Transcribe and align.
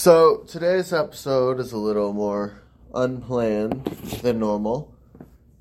So 0.00 0.44
today's 0.48 0.94
episode 0.94 1.60
is 1.60 1.72
a 1.72 1.76
little 1.76 2.14
more 2.14 2.62
unplanned 2.94 3.84
than 4.22 4.38
normal. 4.38 4.94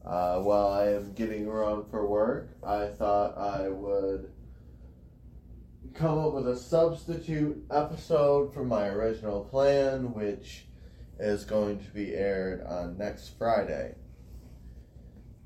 Uh, 0.06 0.40
while 0.40 0.70
I 0.70 0.94
am 0.94 1.12
getting 1.12 1.46
around 1.46 1.92
for 1.92 2.08
work, 2.08 2.48
I 2.66 2.86
thought 2.86 3.38
I 3.38 3.68
would 3.68 4.32
come 5.94 6.20
up 6.20 6.36
with 6.36 6.48
a 6.48 6.56
substitute 6.56 7.66
episode 7.70 8.54
for 8.54 8.64
my 8.64 8.88
original 8.88 9.44
plan, 9.44 10.14
which 10.14 10.68
is 11.20 11.44
going 11.44 11.84
to 11.84 11.90
be 11.90 12.16
aired 12.16 12.66
on 12.66 12.98
next 12.98 13.38
Friday. 13.38 13.96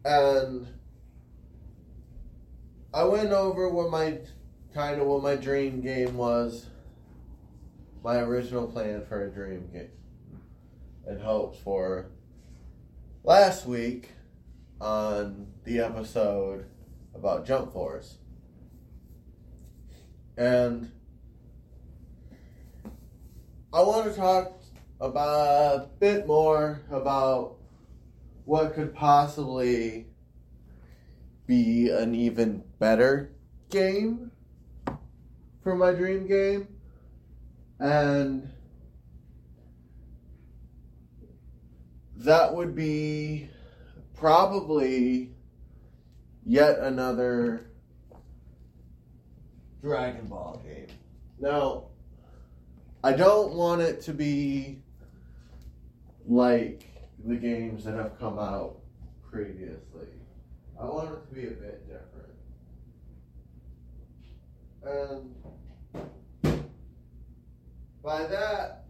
And 0.05 0.67
I 2.93 3.05
went 3.05 3.31
over 3.31 3.69
what 3.69 3.89
my 3.89 4.19
kind 4.71 5.01
of 5.01 5.07
what 5.07 5.23
my 5.23 5.35
dream 5.35 5.81
game 5.81 6.15
was 6.15 6.67
my 8.03 8.17
original 8.19 8.67
plan 8.67 9.01
for 9.05 9.25
a 9.25 9.31
dream 9.31 9.69
game 9.71 9.89
and 11.07 11.21
hopes 11.21 11.57
for 11.59 12.07
last 13.23 13.65
week 13.65 14.09
on 14.81 15.47
the 15.63 15.79
episode 15.79 16.65
about 17.15 17.45
Jump 17.45 17.71
Force. 17.71 18.17
And 20.35 20.91
I 23.71 23.81
want 23.81 24.11
to 24.11 24.19
talk 24.19 24.51
about 24.99 25.77
a 25.77 25.89
bit 25.99 26.27
more 26.27 26.81
about 26.91 27.55
what 28.43 28.73
could 28.73 28.93
possibly 28.93 30.07
be 31.47 31.89
an 31.89 32.13
even 32.13 32.63
better 32.79 33.31
game 33.69 34.31
for 35.61 35.75
my 35.75 35.91
dream 35.93 36.27
game 36.27 36.67
and 37.79 38.49
that 42.17 42.53
would 42.53 42.75
be 42.75 43.49
probably 44.13 45.31
yet 46.45 46.79
another 46.79 47.69
Dragon 49.81 50.27
Ball 50.27 50.61
game. 50.63 50.87
Now, 51.39 51.85
I 53.03 53.11
don't 53.11 53.53
want 53.53 53.81
it 53.81 54.01
to 54.03 54.13
be 54.13 54.81
like 56.25 56.85
the 57.25 57.35
games 57.35 57.83
that 57.83 57.95
have 57.95 58.17
come 58.17 58.39
out 58.39 58.77
previously. 59.29 60.07
I 60.79 60.85
want 60.85 61.09
it 61.09 61.27
to 61.27 61.35
be 61.35 61.47
a 61.47 61.51
bit 61.51 61.85
different. 61.87 62.33
And 64.85 65.35
by 68.03 68.25
that, 68.25 68.83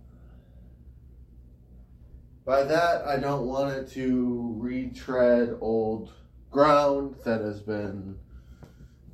by 2.45 2.64
that, 2.64 3.06
I 3.06 3.17
don't 3.17 3.45
want 3.45 3.73
it 3.73 3.92
to 3.92 4.55
retread 4.58 5.55
old 5.61 6.11
ground 6.52 7.16
that 7.23 7.42
has 7.42 7.61
been 7.61 8.17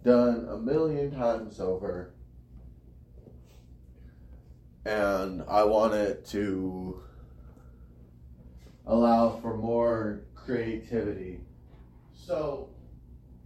done 0.03 0.47
a 0.49 0.57
million 0.57 1.11
times 1.11 1.59
over. 1.59 2.13
And 4.85 5.43
I 5.47 5.63
want 5.65 5.93
it 5.93 6.25
to 6.27 7.03
allow 8.85 9.37
for 9.41 9.55
more 9.57 10.21
creativity. 10.33 11.41
So, 12.13 12.69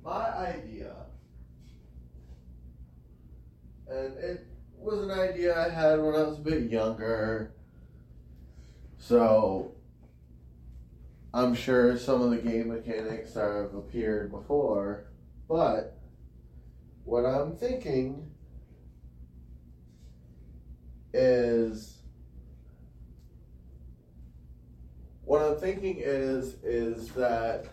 my 0.03 0.29
idea, 0.29 0.93
and 3.89 4.17
it 4.17 4.52
was 4.83 5.01
an 5.01 5.11
idea 5.11 5.57
I 5.57 5.69
had 5.69 5.99
when 5.99 6.15
I 6.15 6.23
was 6.23 6.39
a 6.39 6.41
bit 6.41 6.71
younger. 6.71 7.53
So 8.97 9.75
I'm 11.33 11.55
sure 11.55 11.97
some 11.97 12.21
of 12.21 12.29
the 12.29 12.37
game 12.37 12.69
mechanics 12.69 13.33
have 13.33 13.73
appeared 13.73 14.31
before, 14.31 15.07
but 15.47 15.99
what 17.03 17.25
I'm 17.25 17.55
thinking 17.55 18.29
is 21.13 21.97
what 25.23 25.41
I'm 25.41 25.57
thinking 25.59 25.97
is 25.99 26.55
is 26.63 27.09
that 27.09 27.65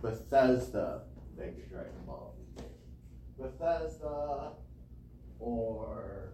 Bethesda 0.00 1.02
makes 1.36 1.68
Dragon 1.68 1.92
Ball. 2.06 2.34
Bethesda 3.38 4.52
or 5.38 6.32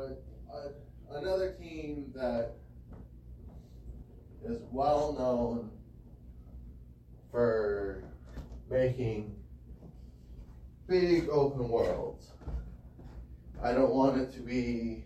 But 0.00 0.22
uh, 0.50 1.18
another 1.18 1.52
team 1.52 2.10
that 2.14 2.54
is 4.42 4.62
well 4.72 5.14
known 5.18 5.70
for 7.30 8.04
making 8.70 9.36
big 10.88 11.28
open 11.28 11.68
worlds. 11.68 12.30
I 13.62 13.72
don't 13.72 13.94
want 13.94 14.18
it 14.18 14.32
to 14.34 14.40
be. 14.40 15.04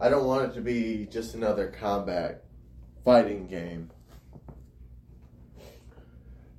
I 0.00 0.08
don't 0.08 0.26
want 0.26 0.50
it 0.50 0.54
to 0.54 0.62
be 0.62 1.06
just 1.10 1.34
another 1.34 1.68
combat 1.68 2.44
fighting 3.04 3.46
game. 3.46 3.90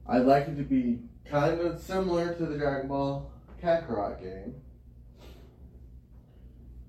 I'd 0.07 0.25
like 0.25 0.47
it 0.47 0.57
to 0.57 0.63
be 0.63 0.99
kind 1.25 1.59
of 1.61 1.81
similar 1.81 2.35
to 2.35 2.45
the 2.45 2.57
Dragon 2.59 2.89
Ball 2.89 3.31
Kakarot 3.59 4.21
game 4.21 4.53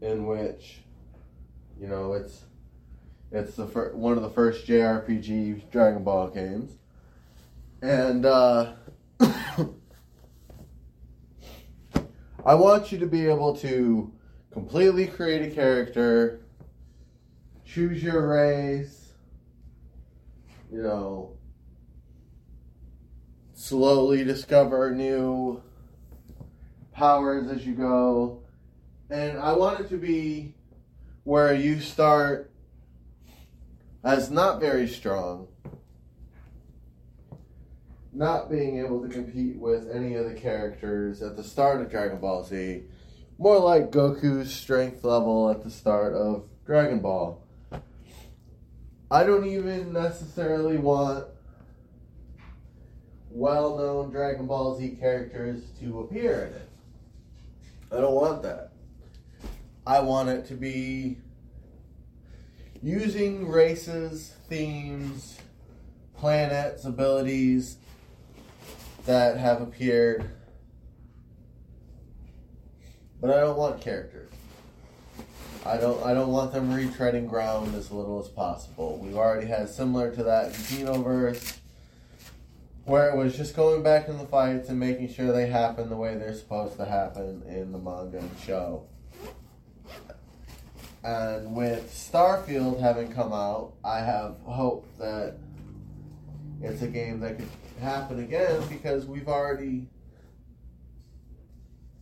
in 0.04 0.26
which, 0.26 0.82
you 1.80 1.88
know, 1.88 2.12
it's 2.12 2.42
it's 3.32 3.56
the 3.56 3.66
fir- 3.66 3.94
one 3.94 4.12
of 4.12 4.22
the 4.22 4.30
first 4.30 4.66
JRPG 4.66 5.70
Dragon 5.70 6.04
Ball 6.04 6.28
games, 6.28 6.72
and 7.80 8.26
uh, 8.26 8.74
I 12.44 12.54
want 12.54 12.92
you 12.92 12.98
to 12.98 13.06
be 13.06 13.26
able 13.26 13.56
to 13.56 14.12
completely 14.52 15.06
create 15.06 15.50
a 15.50 15.54
character, 15.54 16.42
choose 17.64 18.02
your 18.02 18.28
race, 18.28 19.14
you 20.70 20.82
know, 20.82 21.32
slowly 23.54 24.22
discover 24.22 24.94
new 24.94 25.62
powers 26.92 27.50
as 27.50 27.66
you 27.66 27.74
go 27.74 28.43
and 29.10 29.38
I 29.38 29.52
want 29.52 29.80
it 29.80 29.88
to 29.90 29.96
be 29.96 30.54
where 31.24 31.54
you 31.54 31.80
start 31.80 32.50
as 34.02 34.30
not 34.30 34.60
very 34.60 34.86
strong, 34.86 35.48
not 38.12 38.50
being 38.50 38.78
able 38.78 39.02
to 39.02 39.08
compete 39.08 39.56
with 39.56 39.90
any 39.90 40.14
of 40.14 40.26
the 40.26 40.34
characters 40.34 41.22
at 41.22 41.36
the 41.36 41.44
start 41.44 41.80
of 41.80 41.90
Dragon 41.90 42.18
Ball 42.18 42.44
Z, 42.44 42.82
more 43.38 43.58
like 43.58 43.90
Goku's 43.90 44.52
strength 44.52 45.02
level 45.04 45.50
at 45.50 45.64
the 45.64 45.70
start 45.70 46.14
of 46.14 46.44
Dragon 46.66 47.00
Ball. 47.00 47.42
I 49.10 49.24
don't 49.24 49.46
even 49.46 49.92
necessarily 49.92 50.76
want 50.76 51.26
well 53.30 53.76
known 53.78 54.10
Dragon 54.10 54.46
Ball 54.46 54.76
Z 54.78 54.96
characters 55.00 55.62
to 55.80 56.00
appear 56.00 56.46
in 56.46 56.54
it. 56.54 56.68
I 57.90 58.00
don't 58.00 58.14
want 58.14 58.42
that. 58.42 58.73
I 59.86 60.00
want 60.00 60.30
it 60.30 60.46
to 60.46 60.54
be 60.54 61.18
using 62.82 63.48
races, 63.48 64.34
themes, 64.48 65.38
planets, 66.16 66.84
abilities 66.84 67.76
that 69.04 69.36
have 69.36 69.60
appeared. 69.60 70.24
But 73.20 73.30
I 73.30 73.40
don't 73.40 73.58
want 73.58 73.80
characters. 73.80 74.30
I 75.66 75.78
don't 75.78 76.02
I 76.04 76.12
don't 76.12 76.30
want 76.30 76.52
them 76.52 76.70
retreading 76.70 77.28
ground 77.28 77.74
as 77.74 77.90
little 77.90 78.20
as 78.20 78.28
possible. 78.28 78.98
We've 79.02 79.16
already 79.16 79.46
had 79.46 79.68
similar 79.68 80.14
to 80.14 80.22
that 80.24 80.46
in 80.46 80.52
Xenoverse 80.52 81.58
where 82.84 83.08
it 83.08 83.16
was 83.16 83.36
just 83.36 83.56
going 83.56 83.82
back 83.82 84.08
in 84.08 84.18
the 84.18 84.26
fights 84.26 84.68
and 84.68 84.78
making 84.78 85.08
sure 85.08 85.32
they 85.32 85.46
happen 85.46 85.88
the 85.88 85.96
way 85.96 86.16
they're 86.16 86.34
supposed 86.34 86.76
to 86.76 86.84
happen 86.84 87.42
in 87.48 87.72
the 87.72 87.78
manga 87.78 88.18
and 88.18 88.30
show. 88.46 88.86
And 91.04 91.54
with 91.54 91.92
Starfield 91.92 92.80
having 92.80 93.12
come 93.12 93.32
out, 93.32 93.74
I 93.84 93.98
have 93.98 94.36
hope 94.44 94.88
that 94.98 95.36
it's 96.62 96.80
a 96.80 96.86
game 96.86 97.20
that 97.20 97.38
could 97.38 97.48
happen 97.78 98.20
again 98.20 98.62
because 98.70 99.04
we've 99.04 99.28
already 99.28 99.86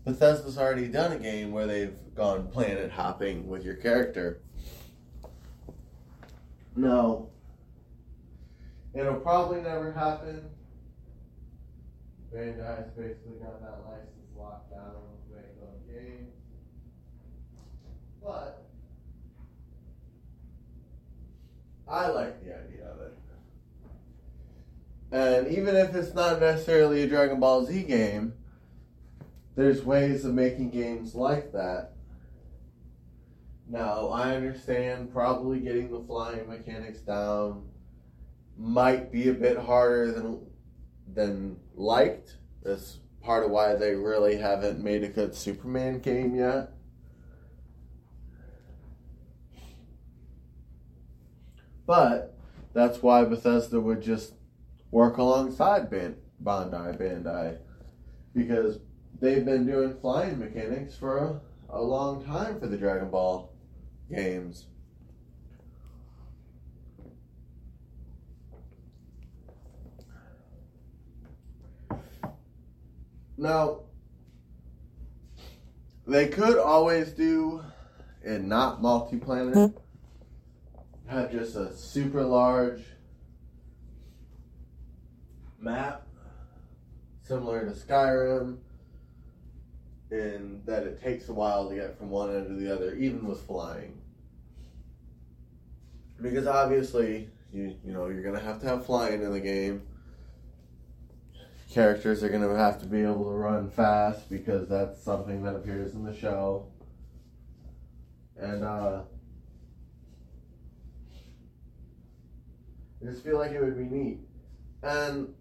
Bethesda's 0.05 0.57
already 0.57 0.87
done 0.87 1.13
a 1.13 1.19
game 1.19 1.51
where 1.51 1.67
they've 1.67 1.97
gone 2.15 2.47
planet 2.49 2.93
hopping 2.93 3.49
with 3.49 3.65
your 3.65 3.75
character. 3.75 4.41
No. 6.77 7.29
It'll 8.95 9.21
probably 9.21 9.63
never 9.63 9.93
happen. 9.93 10.49
Bandai's 12.33 12.91
basically 12.97 13.39
got 13.43 13.61
that 13.63 13.85
license 13.85 14.37
locked 14.37 14.71
down 14.71 14.95
with 15.31 15.61
those 15.61 15.95
games. 15.95 16.31
But 18.23 18.65
I 21.93 22.09
like 22.09 22.43
the 22.43 22.57
idea 22.57 22.89
of 22.91 23.01
it. 23.03 23.19
And 25.13 25.47
even 25.49 25.77
if 25.77 25.95
it's 25.95 26.15
not 26.15 26.41
necessarily 26.41 27.03
a 27.03 27.07
Dragon 27.07 27.39
Ball 27.39 27.67
Z 27.67 27.83
game, 27.83 28.33
there's 29.57 29.85
ways 29.85 30.25
of 30.25 30.33
making 30.33 30.71
games 30.71 31.15
like 31.15 31.53
that. 31.53 31.93
Now, 33.69 34.09
I 34.09 34.35
understand 34.35 35.13
probably 35.13 35.61
getting 35.61 35.91
the 35.91 36.01
flying 36.01 36.49
mechanics 36.49 37.01
down 37.01 37.69
might 38.57 39.13
be 39.13 39.29
a 39.29 39.35
bit 39.35 39.59
harder 39.59 40.13
than 40.13 40.47
than 41.13 41.59
liked. 41.75 42.39
That's 42.63 43.01
part 43.21 43.45
of 43.45 43.51
why 43.51 43.75
they 43.75 43.95
really 43.95 44.37
haven't 44.37 44.83
made 44.83 45.05
a 45.05 45.09
good 45.09 45.35
Superman 45.35 45.99
game 45.99 46.35
yet. 46.35 46.73
But 51.87 52.37
that's 52.73 53.03
why 53.03 53.25
Bethesda 53.25 53.81
would 53.81 54.03
just 54.03 54.35
work 54.91 55.17
alongside 55.17 55.91
Bandai 55.91 56.17
Bandai 56.43 57.59
because 58.35 58.79
they've 59.21 59.45
been 59.45 59.67
doing 59.67 59.97
flying 60.01 60.39
mechanics 60.39 60.97
for 60.97 61.19
a, 61.19 61.41
a 61.71 61.83
long 61.83 62.25
time 62.25 62.59
for 62.61 62.67
the 62.67 62.77
Dragon 62.77 63.11
Ball 63.11 63.53
games. 64.11 64.67
Now, 73.37 73.81
they 76.07 76.29
could 76.29 76.59
always 76.59 77.11
do 77.13 77.63
it 78.23 78.41
not 78.43 78.81
multi-planet 78.81 79.55
hmm. 79.55 79.82
Have 81.13 81.31
just 81.31 81.57
a 81.57 81.77
super 81.77 82.23
large 82.23 82.83
map 85.61 86.07
similar 87.23 87.65
to 87.67 87.73
Skyrim 87.73 88.59
in 90.11 90.63
that 90.67 90.83
it 90.83 91.03
takes 91.03 91.29
a 91.29 91.33
while 91.33 91.69
to 91.69 91.75
get 91.75 91.97
from 91.97 92.11
one 92.11 92.35
end 92.35 92.49
to 92.49 92.55
the 92.55 92.75
other, 92.75 92.95
even 92.95 93.27
with 93.27 93.47
flying. 93.47 93.99
Because 96.21 96.47
obviously, 96.47 97.29
you 97.53 97.77
you 97.85 97.93
know, 97.93 98.09
you're 98.09 98.23
gonna 98.23 98.41
have 98.41 98.61
to 98.61 98.67
have 98.67 98.87
flying 98.87 99.23
in 99.23 99.33
the 99.33 99.41
game. 99.41 99.83
Characters 101.71 102.23
are 102.23 102.29
gonna 102.29 102.55
have 102.57 102.81
to 102.81 102.87
be 102.87 103.03
able 103.03 103.25
to 103.25 103.31
run 103.31 103.71
fast 103.71 104.29
because 104.29 104.69
that's 104.69 105.03
something 105.03 105.43
that 105.45 105.57
appears 105.57 105.95
in 105.95 106.05
the 106.05 106.15
show. 106.15 106.67
And 108.37 108.65
uh 108.65 109.03
I 113.03 113.11
just 113.11 113.25
feel 113.25 113.39
like 113.39 113.51
it 113.53 113.61
would 113.61 113.77
be 113.77 113.85
neat. 113.85 114.21
And 114.83 115.35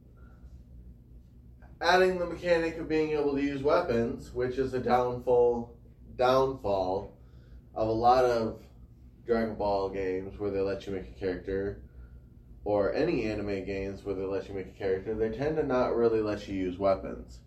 adding 1.79 2.17
the 2.17 2.25
mechanic 2.25 2.77
of 2.77 2.89
being 2.89 3.11
able 3.11 3.35
to 3.35 3.41
use 3.41 3.61
weapons, 3.61 4.33
which 4.33 4.57
is 4.57 4.73
a 4.73 4.79
downfall 4.79 5.75
downfall 6.17 7.17
of 7.75 7.87
a 7.87 7.91
lot 7.91 8.25
of 8.25 8.61
Dragon 9.25 9.55
Ball 9.55 9.89
games 9.89 10.39
where 10.39 10.51
they 10.51 10.59
let 10.59 10.85
you 10.85 10.93
make 10.93 11.09
a 11.09 11.19
character, 11.19 11.81
or 12.63 12.93
any 12.93 13.25
anime 13.25 13.65
games 13.65 14.03
where 14.03 14.15
they 14.15 14.23
let 14.23 14.47
you 14.47 14.53
make 14.53 14.67
a 14.67 14.77
character, 14.77 15.15
they 15.15 15.29
tend 15.29 15.57
to 15.57 15.63
not 15.63 15.95
really 15.95 16.21
let 16.21 16.47
you 16.47 16.55
use 16.55 16.77
weapons. 16.77 17.39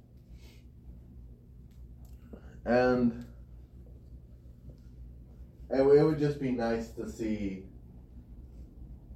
And 2.64 3.26
it 5.70 5.84
would 5.84 6.19
just 6.19 6.40
be 6.40 6.52
nice 6.52 6.88
to 6.90 7.08
see 7.08 7.66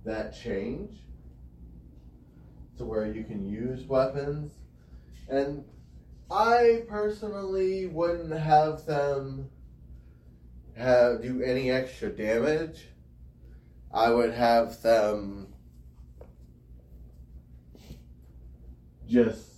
that 0.08 0.34
change 0.34 0.92
to 2.76 2.84
where 2.84 3.06
you 3.06 3.24
can 3.24 3.48
use 3.48 3.84
weapons. 3.84 4.52
And 5.28 5.64
I 6.30 6.82
personally 6.88 7.86
wouldn't 7.86 8.32
have 8.32 8.86
them 8.86 9.50
have 10.76 11.22
do 11.22 11.42
any 11.42 11.70
extra 11.70 12.08
damage. 12.08 12.86
I 13.92 14.10
would 14.10 14.32
have 14.32 14.80
them 14.82 15.48
just 19.08 19.48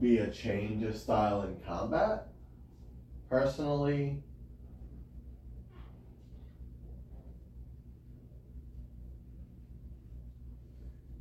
be 0.00 0.18
a 0.18 0.30
change 0.30 0.82
of 0.84 0.96
style 0.96 1.42
in 1.42 1.56
combat. 1.66 2.28
Personally, 3.28 4.22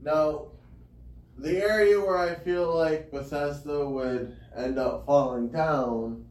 Now, 0.08 0.46
the 1.38 1.58
area 1.58 2.00
where 2.00 2.18
I 2.18 2.36
feel 2.36 2.74
like 2.74 3.12
Bethesda 3.12 3.86
would 3.86 4.38
end 4.56 4.80
up 4.80 5.06
falling 5.06 5.50
down 5.50 6.26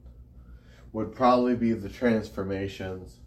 would 0.95 1.15
probably 1.15 1.57
be 1.57 1.75
the 1.75 1.91
transformations. 1.91 3.19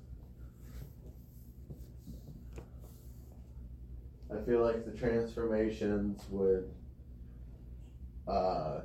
I 4.33 4.41
feel 4.43 4.63
like 4.63 4.85
the 4.85 4.97
transformations 4.97 6.23
would 6.31 6.67
uh, 8.27 8.81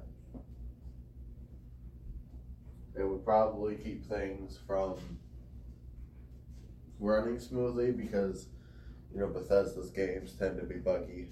it 2.94 3.08
would 3.08 3.24
probably 3.24 3.76
keep 3.76 4.06
things 4.06 4.58
from 4.66 4.96
running 7.00 7.40
smoothly 7.40 7.90
because 7.90 8.48
you 9.14 9.20
know 9.20 9.28
Bethesda's 9.28 9.88
games 9.88 10.34
tend 10.38 10.60
to 10.60 10.66
be 10.66 10.74
buggy. 10.74 11.28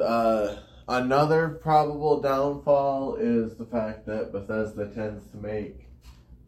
Uh, 0.00 0.56
another 0.88 1.50
probable 1.50 2.20
downfall 2.20 3.16
is 3.16 3.56
the 3.56 3.64
fact 3.64 4.06
that 4.06 4.32
Bethesda 4.32 4.86
tends 4.86 5.30
to 5.30 5.36
make 5.36 5.86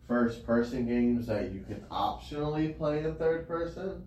first 0.08 0.46
person 0.46 0.86
games 0.86 1.26
that 1.26 1.52
you 1.52 1.62
can 1.66 1.80
optionally 1.90 2.76
play 2.76 3.04
in 3.04 3.14
third 3.16 3.46
person. 3.46 4.02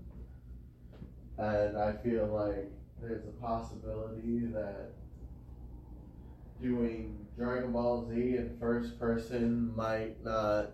And 1.38 1.78
I 1.78 1.94
feel 1.94 2.26
like 2.26 2.72
there's 3.00 3.26
a 3.26 3.42
possibility 3.42 4.46
that 4.48 4.92
doing 6.60 7.28
Dragon 7.38 7.72
Ball 7.72 8.08
Z 8.10 8.16
in 8.16 8.58
first 8.60 9.00
person 9.00 9.76
might 9.76 10.24
not 10.24 10.72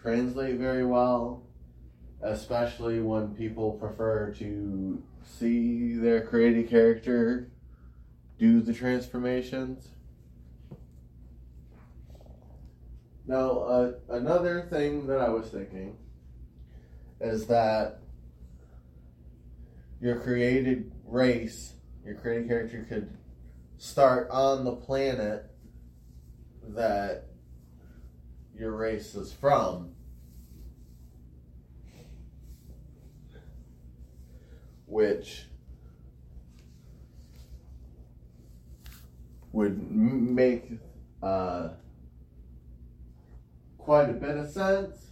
translate 0.00 0.56
very 0.56 0.86
well, 0.86 1.42
especially 2.22 3.00
when 3.00 3.34
people 3.34 3.72
prefer 3.72 4.32
to 4.38 5.02
see 5.26 5.94
their 5.94 6.26
created 6.26 6.68
character 6.68 7.50
do 8.38 8.60
the 8.60 8.72
transformations. 8.72 9.88
Now, 13.26 13.58
uh, 13.58 13.92
another 14.10 14.66
thing 14.70 15.06
that 15.06 15.18
I 15.18 15.30
was 15.30 15.48
thinking 15.48 15.96
is 17.20 17.46
that 17.46 18.00
your 20.00 20.20
created 20.20 20.92
race, 21.06 21.72
your 22.04 22.16
created 22.16 22.48
character 22.48 22.84
could 22.86 23.16
start 23.78 24.28
on 24.30 24.64
the 24.64 24.76
planet 24.76 25.50
that 26.68 27.24
your 28.54 28.72
race 28.72 29.14
is 29.14 29.32
from 29.32 29.94
which 34.86 35.46
would 39.52 39.90
make 39.90 40.68
uh, 41.22 41.68
quite 43.78 44.10
a 44.10 44.14
bit 44.14 44.36
of 44.36 44.50
sense, 44.50 45.06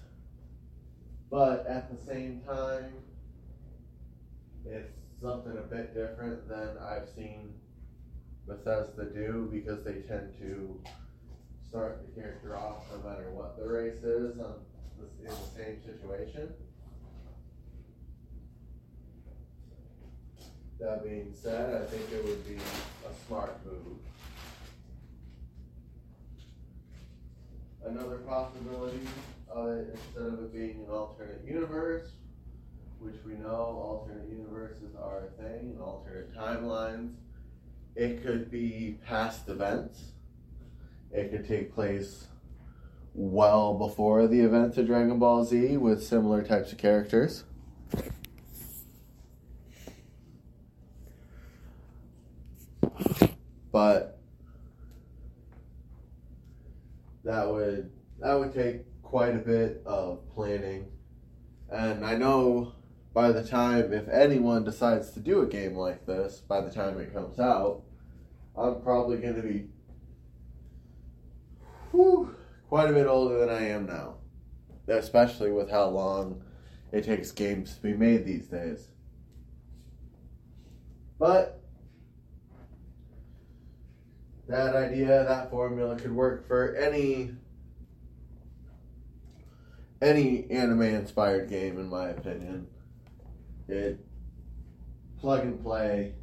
but 1.30 1.66
at 1.66 1.90
the 1.90 2.04
same 2.04 2.40
time, 2.46 2.92
it's 4.66 4.92
something 5.20 5.56
a 5.56 5.62
bit 5.62 5.94
different 5.94 6.48
than 6.48 6.76
I've 6.78 7.08
seen 7.08 7.54
Bethesda 8.46 9.04
do 9.04 9.48
because 9.52 9.84
they 9.84 10.00
tend 10.02 10.34
to 10.40 10.80
start 11.68 12.04
the 12.04 12.20
character 12.20 12.56
off 12.56 12.84
no 12.90 13.08
matter 13.08 13.30
what 13.30 13.56
the 13.56 13.66
race 13.66 14.02
is 14.02 14.36
in 14.38 15.26
the 15.26 15.32
same 15.56 15.80
situation. 15.82 16.52
That 20.82 21.04
being 21.04 21.32
said, 21.32 21.80
I 21.80 21.86
think 21.86 22.10
it 22.12 22.24
would 22.24 22.44
be 22.46 22.56
a 22.56 23.26
smart 23.26 23.64
move. 23.64 23.98
Another 27.84 28.18
possibility 28.18 29.00
of 29.48 29.68
it, 29.68 29.94
instead 29.94 30.26
of 30.26 30.40
it 30.40 30.52
being 30.52 30.84
an 30.84 30.92
alternate 30.92 31.42
universe, 31.46 32.10
which 32.98 33.14
we 33.24 33.34
know 33.34 33.48
alternate 33.48 34.28
universes 34.28 34.96
are 35.00 35.26
a 35.26 35.42
thing, 35.42 35.78
alternate 35.80 36.34
timelines, 36.34 37.14
it 37.94 38.22
could 38.24 38.50
be 38.50 38.98
past 39.06 39.48
events. 39.48 40.00
It 41.12 41.30
could 41.30 41.46
take 41.46 41.74
place 41.74 42.26
well 43.14 43.74
before 43.74 44.26
the 44.26 44.40
events 44.40 44.78
of 44.78 44.86
Dragon 44.86 45.18
Ball 45.18 45.44
Z 45.44 45.76
with 45.76 46.02
similar 46.02 46.42
types 46.42 46.72
of 46.72 46.78
characters. 46.78 47.44
But 53.72 54.18
that 57.24 57.50
would 57.50 57.90
that 58.20 58.34
would 58.34 58.52
take 58.52 58.82
quite 59.02 59.34
a 59.34 59.38
bit 59.38 59.82
of 59.86 60.28
planning. 60.28 60.86
And 61.70 62.04
I 62.04 62.16
know 62.16 62.74
by 63.14 63.32
the 63.32 63.42
time 63.42 63.92
if 63.92 64.08
anyone 64.08 64.64
decides 64.64 65.10
to 65.12 65.20
do 65.20 65.40
a 65.40 65.46
game 65.46 65.74
like 65.74 66.06
this, 66.06 66.40
by 66.40 66.60
the 66.60 66.70
time 66.70 67.00
it 67.00 67.12
comes 67.14 67.38
out, 67.38 67.82
I'm 68.56 68.80
probably 68.82 69.16
going 69.16 69.36
to 69.36 69.42
be 69.42 69.66
whew, 71.90 72.34
quite 72.68 72.90
a 72.90 72.92
bit 72.92 73.06
older 73.06 73.38
than 73.38 73.48
I 73.48 73.68
am 73.68 73.86
now. 73.86 74.16
Especially 74.88 75.50
with 75.50 75.70
how 75.70 75.86
long 75.88 76.42
it 76.90 77.04
takes 77.04 77.32
games 77.32 77.76
to 77.76 77.82
be 77.82 77.94
made 77.94 78.26
these 78.26 78.46
days. 78.46 78.88
But 81.18 81.61
that 84.52 84.76
idea, 84.76 85.24
that 85.24 85.50
formula 85.50 85.96
could 85.96 86.12
work 86.12 86.46
for 86.46 86.74
any 86.76 87.32
any 90.00 90.50
anime 90.50 90.82
inspired 90.82 91.48
game 91.48 91.78
in 91.78 91.88
my 91.88 92.08
opinion. 92.08 92.66
It 93.68 94.04
plug 95.20 95.42
and 95.44 95.62
play. 95.62 96.14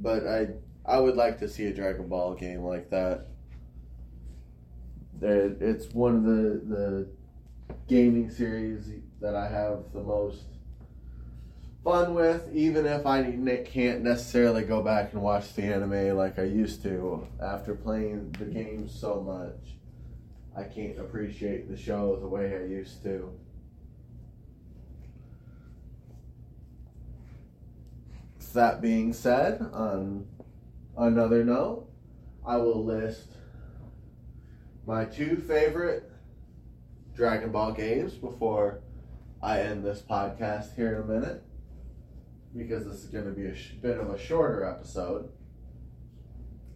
But 0.00 0.26
I 0.26 0.48
I 0.84 0.98
would 0.98 1.16
like 1.16 1.38
to 1.40 1.48
see 1.48 1.66
a 1.66 1.74
Dragon 1.74 2.08
Ball 2.08 2.34
game 2.34 2.62
like 2.62 2.90
that. 2.90 3.28
It's 5.20 5.92
one 5.92 6.16
of 6.16 6.22
the 6.24 6.62
the 6.74 7.08
gaming 7.86 8.30
series 8.30 8.90
that 9.20 9.34
I 9.34 9.48
have 9.48 9.92
the 9.92 10.00
most 10.00 10.44
fun 11.88 12.12
with, 12.12 12.50
even 12.52 12.84
if 12.84 13.06
I 13.06 13.22
can't 13.64 14.02
necessarily 14.02 14.62
go 14.62 14.82
back 14.82 15.14
and 15.14 15.22
watch 15.22 15.54
the 15.54 15.62
anime 15.62 16.18
like 16.18 16.38
I 16.38 16.42
used 16.42 16.82
to 16.82 17.26
after 17.42 17.74
playing 17.74 18.36
the 18.38 18.44
game 18.44 18.90
so 18.90 19.22
much. 19.22 19.78
I 20.54 20.64
can't 20.64 20.98
appreciate 20.98 21.70
the 21.70 21.78
show 21.78 22.16
the 22.16 22.28
way 22.28 22.54
I 22.56 22.66
used 22.66 23.02
to. 23.04 23.32
That 28.52 28.82
being 28.82 29.14
said, 29.14 29.62
on 29.72 30.26
another 30.96 31.42
note, 31.42 31.88
I 32.46 32.58
will 32.58 32.84
list 32.84 33.28
my 34.86 35.06
two 35.06 35.36
favorite 35.36 36.10
Dragon 37.14 37.50
Ball 37.50 37.72
games 37.72 38.12
before 38.12 38.80
I 39.42 39.60
end 39.60 39.84
this 39.84 40.02
podcast 40.02 40.74
here 40.74 40.96
in 40.96 41.02
a 41.02 41.20
minute 41.20 41.44
because 42.56 42.86
this 42.86 43.04
is 43.04 43.06
going 43.06 43.24
to 43.24 43.30
be 43.30 43.46
a 43.46 43.54
sh- 43.54 43.72
bit 43.80 43.98
of 43.98 44.10
a 44.10 44.18
shorter 44.18 44.64
episode 44.64 45.30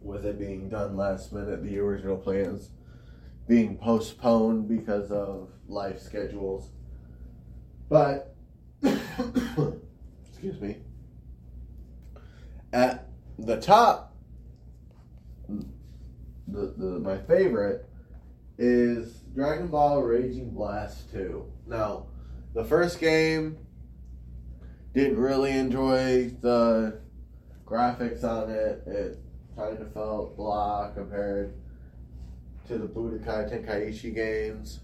with 0.01 0.27
it 0.27 0.39
being 0.39 0.69
done 0.69 0.97
last 0.97 1.33
minute, 1.33 1.63
the 1.63 1.79
original 1.79 2.17
plans 2.17 2.71
being 3.49 3.77
postponed 3.77 4.69
because 4.69 5.11
of 5.11 5.49
life 5.69 6.01
schedules. 6.01 6.71
But, 7.89 8.35
excuse 8.83 10.61
me, 10.61 10.79
at 12.73 13.09
the 13.39 13.61
top, 13.61 14.15
the, 15.49 16.75
the 16.77 16.99
my 17.01 17.19
favorite 17.19 17.89
is 18.59 19.23
Dragon 19.35 19.69
Ball 19.69 20.03
Raging 20.03 20.51
Blast 20.51 21.11
2. 21.13 21.45
Now, 21.67 22.07
the 22.55 22.65
first 22.65 23.01
game 23.01 23.59
didn't 24.95 25.19
really 25.19 25.53
enjoy 25.53 26.31
the 26.41 27.01
graphics 27.67 28.25
on 28.25 28.51
it. 28.51 28.83
It 28.87 29.19
kind 29.57 29.79
of 29.79 29.93
felt 29.93 30.37
blah 30.37 30.91
compared 30.91 31.55
to 32.69 32.79
the 32.79 32.87
Budokai 32.87 33.51
Tenkaichi 33.51 34.15
games. 34.15 34.81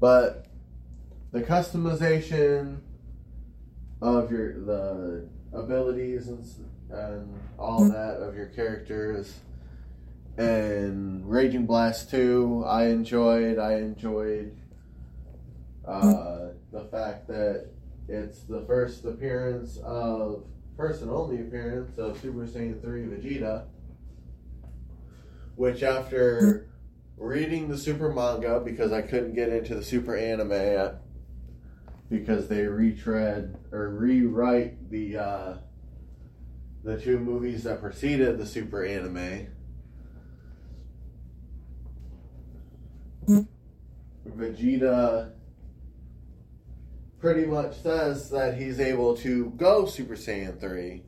But 0.00 0.46
the 1.32 1.42
customization 1.42 2.78
of 4.00 4.30
your 4.30 4.60
the 4.60 5.28
abilities 5.52 6.28
and 6.28 6.44
and 6.90 7.40
all 7.58 7.88
that 7.88 8.18
of 8.18 8.36
your 8.36 8.46
characters 8.46 9.40
and 10.36 11.28
Raging 11.28 11.66
Blast 11.66 12.10
2 12.10 12.64
I 12.66 12.86
enjoyed 12.86 13.58
I 13.58 13.74
enjoyed 13.76 14.56
uh, 15.86 16.48
the 16.74 16.84
fact 16.90 17.28
that 17.28 17.68
it's 18.08 18.40
the 18.42 18.62
first 18.66 19.04
appearance 19.04 19.78
of 19.78 20.44
first 20.76 21.00
and 21.00 21.10
only 21.10 21.40
appearance 21.40 21.96
of 21.98 22.20
Super 22.20 22.46
Saiyan 22.46 22.82
3 22.82 23.04
Vegeta 23.04 23.64
which 25.56 25.82
after 25.82 26.68
reading 27.16 27.68
the 27.68 27.78
Super 27.78 28.12
manga 28.12 28.60
because 28.60 28.92
I 28.92 29.02
couldn't 29.02 29.34
get 29.34 29.50
into 29.50 29.74
the 29.74 29.84
Super 29.84 30.16
anime 30.16 30.50
yet 30.50 30.96
because 32.10 32.48
they 32.48 32.66
retread 32.66 33.56
or 33.72 33.90
rewrite 33.90 34.90
the 34.90 35.16
uh, 35.16 35.56
the 36.82 37.00
two 37.00 37.18
movies 37.18 37.64
that 37.64 37.80
preceded 37.80 38.36
the 38.38 38.46
Super 38.46 38.84
anime. 38.84 39.46
Vegeta 44.28 45.30
pretty 47.24 47.46
much 47.46 47.74
says 47.80 48.28
that 48.28 48.58
he's 48.58 48.78
able 48.78 49.16
to 49.16 49.46
go 49.56 49.86
Super 49.86 50.14
Saiyan 50.14 50.60
3 50.60 51.00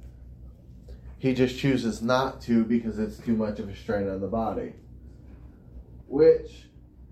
he 1.19 1.35
just 1.35 1.59
chooses 1.59 2.01
not 2.01 2.41
to 2.43 2.65
because 2.65 2.99
it's 2.99 3.19
too 3.19 3.37
much 3.37 3.59
of 3.59 3.69
a 3.69 3.77
strain 3.77 4.09
on 4.09 4.23
the 4.23 4.27
body. 4.27 4.73
Which 6.07 6.69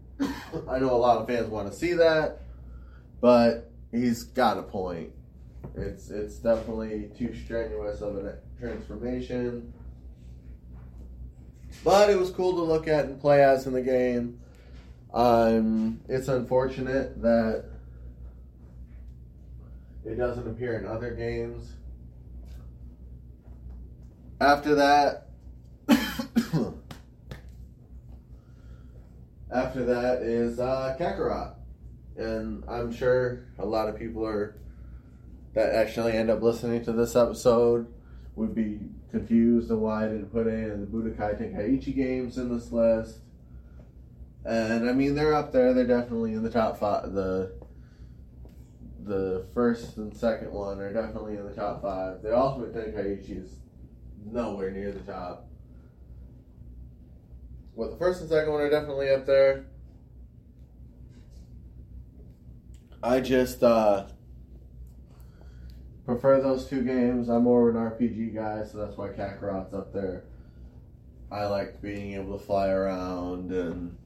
I 0.21 0.79
know 0.79 0.91
a 0.91 0.97
lot 0.97 1.19
of 1.19 1.27
fans 1.27 1.49
want 1.49 1.71
to 1.71 1.77
see 1.77 1.93
that, 1.93 2.41
but 3.21 3.71
he's 3.93 4.25
got 4.25 4.57
a 4.57 4.63
point. 4.63 5.11
It's 5.75 6.09
it's 6.09 6.37
definitely 6.37 7.11
too 7.19 7.35
strenuous 7.35 8.01
of 8.01 8.17
a 8.17 8.39
transformation. 8.59 9.75
But 11.83 12.09
it 12.09 12.19
was 12.19 12.31
cool 12.31 12.55
to 12.55 12.63
look 12.63 12.89
at 12.89 13.05
and 13.05 13.21
play 13.21 13.45
as 13.45 13.67
in 13.67 13.75
the 13.75 13.83
game. 13.83 14.41
Um, 15.13 16.01
it's 16.09 16.29
unfortunate 16.29 17.21
that 17.21 17.74
it 20.05 20.17
doesn't 20.17 20.47
appear 20.47 20.79
in 20.79 20.87
other 20.87 21.11
games 21.13 21.75
after 24.41 24.75
that, 24.75 25.29
after 29.51 29.85
that 29.85 30.23
is 30.23 30.59
uh, 30.61 30.97
Kakarot, 30.99 31.55
and 32.17 32.65
I'm 32.69 32.93
sure 32.93 33.47
a 33.59 33.65
lot 33.65 33.89
of 33.89 33.99
people 33.99 34.27
are 34.27 34.57
that 35.55 35.75
actually 35.75 36.13
end 36.13 36.31
up 36.31 36.43
listening 36.43 36.85
to 36.85 36.93
this 36.93 37.17
episode 37.17 37.87
would 38.35 38.55
be 38.55 38.81
confused 39.11 39.71
on 39.71 39.81
why 39.81 40.05
I 40.05 40.09
didn't 40.09 40.33
put 40.33 40.49
any 40.49 40.65
of 40.65 40.81
the 40.81 40.87
Budokai 40.87 41.41
Tenkaichi 41.41 41.95
games 41.95 42.37
in 42.37 42.53
this 42.53 42.73
list. 42.73 43.21
And 44.45 44.91
I 44.91 44.93
mean, 44.93 45.15
they're 45.15 45.33
up 45.33 45.53
there. 45.53 45.73
They're 45.73 45.87
definitely 45.87 46.33
in 46.33 46.43
the 46.43 46.51
top 46.51 46.79
five. 46.79 47.13
The 47.13 47.53
the 49.05 49.47
first 49.53 49.97
and 49.99 50.15
second 50.17 50.53
one 50.53 50.81
are 50.81 50.93
definitely 50.93 51.37
in 51.37 51.45
the 51.45 51.55
top 51.55 51.83
five. 51.83 52.23
The 52.23 52.37
Ultimate 52.37 52.75
Tenkaichi 52.75 53.45
is 53.45 53.51
nowhere 54.25 54.71
near 54.71 54.93
the 54.93 55.01
top. 55.01 55.47
Well, 57.75 57.91
the 57.91 57.97
first 57.97 58.21
and 58.21 58.31
second 58.31 58.53
one 58.53 58.63
are 58.63 58.71
definitely 58.71 59.11
up 59.11 59.27
there. 59.27 59.67
I 63.03 63.21
just 63.21 63.63
uh, 63.63 64.07
prefer 66.07 66.41
those 66.41 66.67
two 66.67 66.83
games. 66.83 67.29
I'm 67.29 67.43
more 67.43 67.69
of 67.69 67.77
an 67.77 67.83
RPG 67.83 68.35
guy, 68.35 68.65
so 68.65 68.79
that's 68.79 68.97
why 68.97 69.09
Kakarot's 69.09 69.75
up 69.75 69.93
there. 69.93 70.25
I 71.31 71.47
like 71.47 71.83
being 71.83 72.15
able 72.15 72.39
to 72.39 72.45
fly 72.45 72.69
around 72.69 73.51
and 73.51 73.97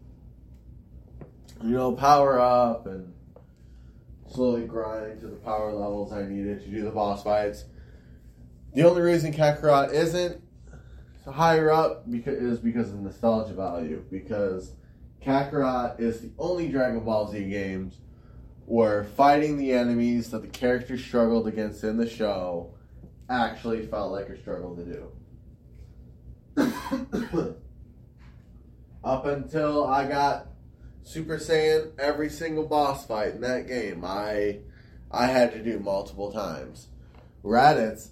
you 1.63 1.71
know 1.71 1.93
power 1.93 2.41
up 2.41 2.87
and 2.87 3.13
slowly 4.33 4.67
grind 4.67 5.21
to 5.21 5.29
the 5.29 5.37
power 5.37 5.73
levels 5.73 6.13
I 6.13 6.25
needed 6.25 6.63
to 6.65 6.69
do 6.69 6.83
the 6.83 6.91
boss 6.91 7.23
fights. 7.23 7.65
The 8.75 8.83
only 8.85 9.03
reason 9.03 9.33
Kakarot 9.33 9.93
isn't 9.93 10.43
higher 11.27 11.71
up 11.71 12.11
because 12.11 12.35
is 12.35 12.59
because 12.59 12.91
of 12.91 13.01
nostalgia 13.01 13.55
value. 13.55 14.05
Because 14.11 14.73
Kakarot 15.25 16.01
is 16.01 16.21
the 16.21 16.31
only 16.39 16.69
Dragon 16.69 17.01
Ball 17.01 17.31
Z 17.31 17.49
games 17.49 17.99
where 18.67 19.05
fighting 19.05 19.57
the 19.57 19.73
enemies 19.73 20.31
that 20.31 20.43
the 20.43 20.49
characters 20.49 21.03
struggled 21.03 21.49
against 21.49 21.83
in 21.85 21.97
the 21.97 22.09
show 22.09 22.75
actually 23.31 23.87
felt 23.87 24.13
like 24.13 24.29
a 24.29 24.39
struggle 24.39 24.77
to 24.77 24.85
do. 24.85 25.11
Up 29.05 29.27
until 29.27 29.87
I 29.87 30.07
got 30.07 30.49
Super 31.03 31.39
Saiyan, 31.39 31.99
every 31.99 32.29
single 32.29 32.67
boss 32.67 33.07
fight 33.07 33.35
in 33.35 33.41
that 33.41 33.67
game, 33.67 34.05
I 34.05 34.61
I 35.11 35.27
had 35.27 35.53
to 35.53 35.63
do 35.63 35.79
multiple 35.79 36.33
times. 36.33 36.89
Raditz 37.43 38.11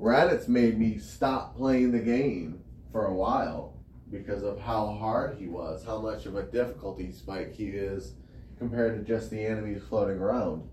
Raditz 0.00 0.48
made 0.48 0.78
me 0.78 0.98
stop 0.98 1.56
playing 1.56 1.92
the 1.92 1.98
game 1.98 2.62
for 2.92 3.06
a 3.06 3.14
while 3.14 3.74
because 4.10 4.42
of 4.42 4.60
how 4.60 4.86
hard 4.86 5.36
he 5.38 5.48
was, 5.48 5.84
how 5.84 6.00
much 6.00 6.24
of 6.24 6.36
a 6.36 6.44
difficulty 6.44 7.12
spike 7.12 7.52
he 7.52 7.66
is 7.66 8.14
compared 8.58 8.96
to 8.96 9.12
just 9.12 9.30
the 9.30 9.44
enemies 9.44 9.82
floating 9.88 10.18
around. 10.18 10.68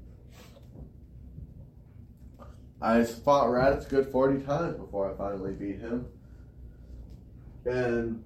I 2.81 3.03
fought 3.03 3.47
Raditz 3.47 3.89
good 3.89 4.11
40 4.11 4.45
times 4.45 4.77
before 4.77 5.11
I 5.11 5.17
finally 5.17 5.53
beat 5.53 5.79
him. 5.79 6.07
And 7.65 8.23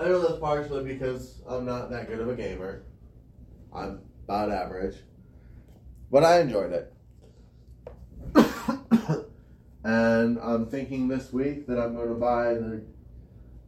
I 0.00 0.04
know 0.04 0.22
that's 0.22 0.40
partially 0.40 0.82
because 0.82 1.42
I'm 1.46 1.66
not 1.66 1.90
that 1.90 2.08
good 2.08 2.20
of 2.20 2.28
a 2.30 2.34
gamer. 2.34 2.84
I'm 3.70 4.00
about 4.24 4.50
average. 4.50 4.96
But 6.10 6.24
I 6.24 6.40
enjoyed 6.40 6.72
it. 6.72 6.94
and 9.84 10.38
I'm 10.40 10.64
thinking 10.70 11.06
this 11.06 11.34
week 11.34 11.66
that 11.66 11.78
I'm 11.78 11.94
going 11.94 12.08
to 12.08 12.14
buy 12.14 12.54
the, 12.54 12.82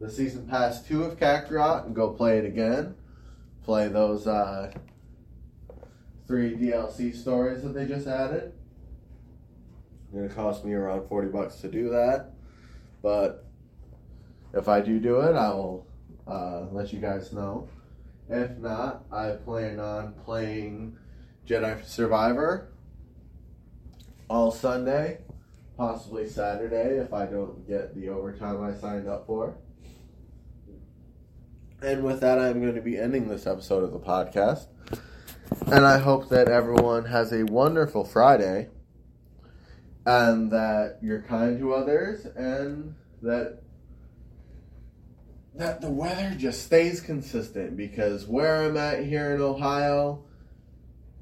the 0.01 0.09
season 0.09 0.47
pass 0.47 0.81
2 0.81 1.03
of 1.03 1.19
Kakarot 1.19 1.85
and 1.85 1.93
go 1.93 2.09
play 2.09 2.39
it 2.39 2.45
again. 2.45 2.95
Play 3.63 3.89
those 3.89 4.25
uh, 4.25 4.71
three 6.25 6.55
DLC 6.55 7.15
stories 7.15 7.61
that 7.61 7.75
they 7.75 7.85
just 7.85 8.07
added. 8.07 8.53
It's 10.05 10.13
going 10.15 10.27
to 10.27 10.33
cost 10.33 10.65
me 10.65 10.73
around 10.73 11.07
40 11.07 11.27
bucks 11.27 11.57
to 11.57 11.67
do 11.67 11.91
that. 11.91 12.31
But 13.03 13.45
if 14.55 14.67
I 14.67 14.81
do 14.81 14.99
do 14.99 15.19
it, 15.19 15.35
I 15.35 15.49
will 15.49 15.85
uh, 16.27 16.67
let 16.71 16.93
you 16.93 16.99
guys 16.99 17.33
know. 17.33 17.67
If 18.29 18.57
not, 18.57 19.05
I 19.11 19.31
plan 19.31 19.79
on 19.79 20.13
playing 20.25 20.97
Jedi 21.47 21.85
Survivor 21.85 22.73
all 24.29 24.51
Sunday, 24.51 25.19
possibly 25.77 26.27
Saturday 26.27 26.97
if 26.97 27.13
I 27.13 27.25
don't 27.25 27.67
get 27.67 27.93
the 27.95 28.09
overtime 28.09 28.63
I 28.63 28.73
signed 28.73 29.07
up 29.07 29.27
for. 29.27 29.57
And 31.81 32.03
with 32.03 32.21
that, 32.21 32.39
I'm 32.39 32.61
going 32.61 32.75
to 32.75 32.81
be 32.81 32.97
ending 32.97 33.27
this 33.27 33.45
episode 33.45 33.83
of 33.83 33.91
the 33.91 33.99
podcast. 33.99 34.67
And 35.67 35.85
I 35.85 35.97
hope 35.97 36.29
that 36.29 36.47
everyone 36.47 37.05
has 37.05 37.33
a 37.33 37.43
wonderful 37.43 38.05
Friday 38.05 38.69
and 40.05 40.49
that 40.51 40.99
you're 41.01 41.21
kind 41.21 41.59
to 41.59 41.73
others 41.73 42.25
and 42.37 42.95
that 43.21 43.62
that 45.55 45.81
the 45.81 45.89
weather 45.89 46.35
just 46.35 46.63
stays 46.63 46.99
consistent 46.99 47.77
because 47.77 48.25
where 48.25 48.63
I'm 48.63 48.77
at 48.77 49.05
here 49.05 49.35
in 49.35 49.41
Ohio, 49.41 50.25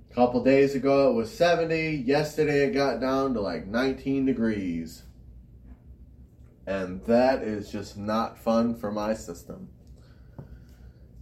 a 0.09 0.13
couple 0.13 0.43
days 0.43 0.73
ago 0.73 1.11
it 1.11 1.15
was 1.15 1.35
70. 1.35 1.97
Yesterday 1.97 2.65
it 2.65 2.73
got 2.73 3.01
down 3.01 3.33
to 3.33 3.41
like 3.41 3.67
19 3.67 4.25
degrees. 4.25 5.03
And 6.65 7.03
that 7.05 7.43
is 7.43 7.71
just 7.71 7.97
not 7.97 8.37
fun 8.37 8.75
for 8.75 8.91
my 8.91 9.13
system. 9.13 9.69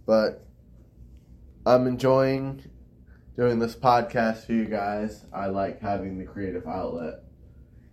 But 0.06 0.46
I'm 1.66 1.86
enjoying 1.86 2.64
doing 3.36 3.58
this 3.58 3.74
podcast 3.74 4.46
for 4.46 4.52
you 4.52 4.66
guys. 4.66 5.24
I 5.32 5.46
like 5.46 5.80
having 5.80 6.18
the 6.18 6.26
creative 6.26 6.66
outlet. 6.66 7.24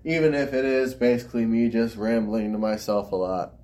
Even 0.03 0.33
if 0.33 0.53
it 0.53 0.65
is 0.65 0.93
basically 0.93 1.45
me 1.45 1.69
just 1.69 1.95
rambling 1.95 2.51
to 2.51 2.57
myself 2.59 3.11
a 3.11 3.15
lot. 3.15 3.56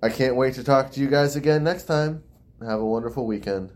I 0.00 0.10
can't 0.10 0.36
wait 0.36 0.54
to 0.54 0.64
talk 0.64 0.92
to 0.92 1.00
you 1.00 1.08
guys 1.08 1.34
again 1.34 1.64
next 1.64 1.84
time. 1.84 2.22
Have 2.62 2.80
a 2.80 2.84
wonderful 2.84 3.26
weekend. 3.26 3.72